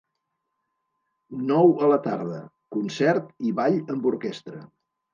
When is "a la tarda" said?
1.85-2.41